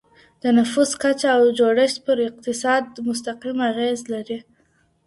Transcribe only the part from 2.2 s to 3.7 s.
اقتصاد مستقيم